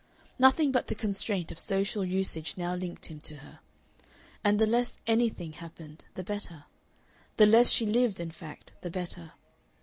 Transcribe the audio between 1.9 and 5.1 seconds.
usage now linked him to her. And the less